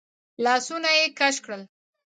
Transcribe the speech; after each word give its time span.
لاسونه 0.43 0.89
يې 0.99 1.05
کش 1.19 1.35
کړل. 1.43 1.61